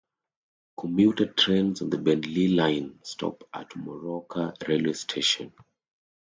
[0.77, 5.53] Commuter trains on the Beenleigh line stop at Moorooka railway station.